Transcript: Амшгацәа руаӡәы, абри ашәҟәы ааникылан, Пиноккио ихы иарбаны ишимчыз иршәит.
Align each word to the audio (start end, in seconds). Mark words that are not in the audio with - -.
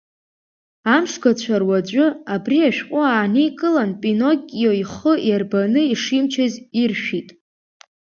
Амшгацәа 0.95 1.55
руаӡәы, 1.61 2.05
абри 2.33 2.59
ашәҟәы 2.67 3.01
ааникылан, 3.07 3.91
Пиноккио 4.01 4.71
ихы 4.81 5.13
иарбаны 5.27 5.81
ишимчыз 5.93 6.53
иршәит. 6.81 7.29